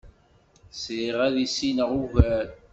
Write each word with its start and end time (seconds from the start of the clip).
Sriɣ 0.71 1.17
ad 1.27 1.35
issineɣ 1.45 1.89
ugar. 2.01 2.47